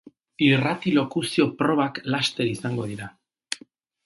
Irrati-lokuzio 0.45 1.47
probak 1.59 2.01
laster 2.15 2.51
izango 2.55 2.89
dira. 2.95 3.11